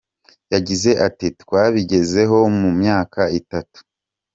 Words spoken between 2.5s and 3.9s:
mu myaka itatu.